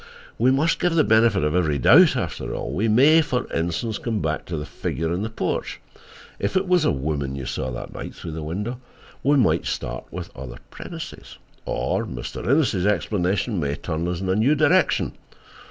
[0.39, 2.71] We must give the benefit of every doubt, after all.
[2.73, 5.79] We may, for instance, come back to the figure on the porch:
[6.39, 8.79] if it was a woman you saw that night through the window,
[9.21, 11.37] we might start with other premises.
[11.65, 12.43] Or Mr.
[12.51, 15.13] Innes' explanation may turn us in a new direction.